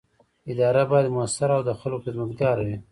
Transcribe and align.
اداره 0.49 0.83
باید 0.91 1.13
مؤثره 1.15 1.53
او 1.57 1.63
د 1.67 1.71
خلکو 1.79 2.03
خدمتګاره 2.05 2.61
وي. 2.67 2.77